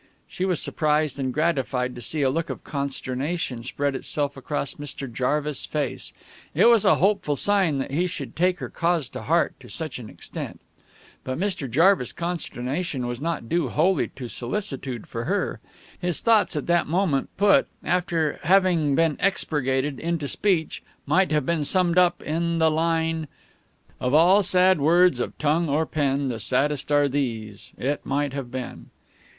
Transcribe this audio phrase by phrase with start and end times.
[0.27, 5.07] She was surprised and gratified to see a look of consternation spread itself across Mr.
[5.07, 6.11] Jarvis' face.
[6.55, 9.99] It was a hopeful sign that he should take her cause to heart to such
[9.99, 10.59] an extent.
[11.23, 11.69] But Mr.
[11.69, 15.59] Jarvis' consternation was not due wholly to solicitude for her.
[15.99, 21.63] His thoughts at that moment, put, after having been expurgated, into speech, might have been
[21.63, 23.27] summed up in the line:
[23.99, 28.49] "Of all sad words of tongue or pen the saddest are these, 'It might have
[28.49, 28.89] been'!"